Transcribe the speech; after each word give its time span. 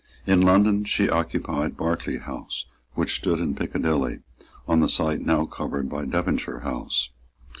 In 0.25 0.41
London 0.41 0.83
she 0.83 1.11
occupied 1.11 1.77
Berkeley 1.77 2.17
House, 2.17 2.65
which 2.95 3.13
stood 3.13 3.39
in 3.39 3.53
Piccadilly, 3.53 4.21
on 4.67 4.79
the 4.79 4.89
site 4.89 5.21
now 5.21 5.45
covered 5.45 5.89
by 5.89 6.05
Devonshire 6.05 6.61
House. 6.61 7.11